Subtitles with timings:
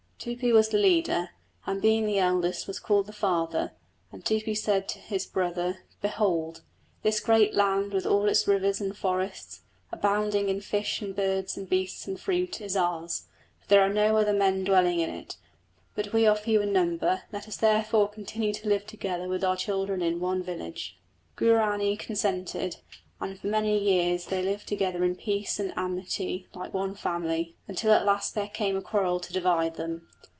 [0.23, 1.31] Tupi was the leader,
[1.65, 3.71] and being the eldest was called the father,
[4.11, 6.61] and Tupi said to his brother: Behold,
[7.01, 9.61] this great land with all its rivers and forests,
[9.91, 13.25] abounding in fish and birds and beasts and fruit, is ours,
[13.59, 15.37] for there are no other men dwelling in it;
[15.95, 19.57] but we are few in number, let us therefore continue to live together with our
[19.57, 20.99] children in one village.
[21.35, 22.75] Guarani consented,
[23.19, 27.91] and for many years they lived together in peace and amity like one family, until
[27.91, 30.07] at last there came a quarrel to divide them.